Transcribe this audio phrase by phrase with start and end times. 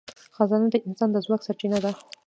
[0.35, 1.91] خزانه د انسان د ځواک سرچینه ده.